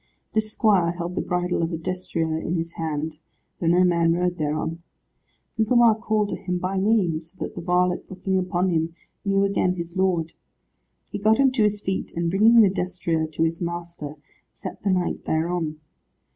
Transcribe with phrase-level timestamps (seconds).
[0.33, 3.19] This squire held the bridle of a destrier in his hand,
[3.59, 4.81] though no man rode thereon.
[5.55, 9.75] Gugemar called to him by name, so that the varlet looking upon him, knew again
[9.75, 10.33] his lord.
[11.11, 14.15] He got him to his feet, and bringing the destrier to his master,
[14.51, 15.79] set the knight thereon.